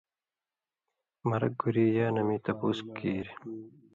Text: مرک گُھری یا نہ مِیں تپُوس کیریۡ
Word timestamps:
مرک 1.27 1.53
گُھری 1.61 1.85
یا 1.95 2.07
نہ 2.15 2.21
مِیں 2.27 2.41
تپُوس 2.43 2.77
کیریۡ 2.95 3.37